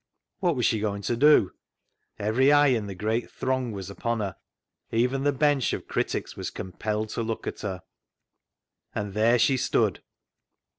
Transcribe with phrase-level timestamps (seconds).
[0.39, 1.53] What was she going to do?
[2.17, 4.35] Every eye in the great throng was upon her;
[4.91, 7.83] even the bench of critics was compelled to look at her.
[8.95, 10.01] And there she stood.